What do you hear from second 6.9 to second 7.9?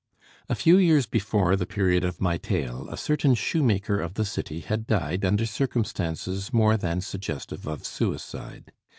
suggestive of